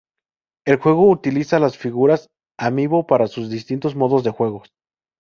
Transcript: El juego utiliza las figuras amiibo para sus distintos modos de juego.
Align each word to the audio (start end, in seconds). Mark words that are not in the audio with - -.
El 0.65 0.77
juego 0.77 1.07
utiliza 1.11 1.59
las 1.59 1.77
figuras 1.77 2.25
amiibo 2.57 3.05
para 3.05 3.27
sus 3.27 3.51
distintos 3.51 3.95
modos 3.95 4.23
de 4.23 4.31
juego. 4.31 4.63